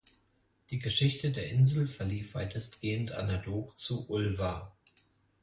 Die 0.71 0.79
Geschichte 0.79 1.29
der 1.29 1.51
Insel 1.51 1.87
verlief 1.87 2.33
weitestgehend 2.33 3.11
analog 3.11 3.77
zu 3.77 4.09
Ulva. 4.09 4.73